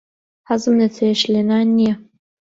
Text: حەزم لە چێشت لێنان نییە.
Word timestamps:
حەزم 0.49 0.73
لە 0.81 0.87
چێشت 0.95 1.25
لێنان 1.33 1.67
نییە. 1.77 1.95